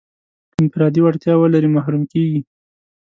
انفرادي 0.61 0.99
وړتیا 1.03 1.33
ولري 1.37 1.69
محروم 1.75 2.03
کېږي. 2.11 2.41